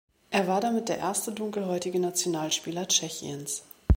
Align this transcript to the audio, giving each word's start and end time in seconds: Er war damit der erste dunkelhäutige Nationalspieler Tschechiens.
Er 0.31 0.47
war 0.47 0.61
damit 0.61 0.89
der 0.89 0.97
erste 0.97 1.31
dunkelhäutige 1.31 1.99
Nationalspieler 1.99 2.87
Tschechiens. 2.87 3.61